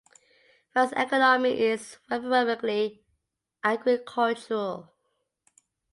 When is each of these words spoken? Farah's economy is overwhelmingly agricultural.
Farah's 0.75 0.93
economy 0.93 1.59
is 1.61 1.97
overwhelmingly 2.11 3.03
agricultural. 3.63 4.91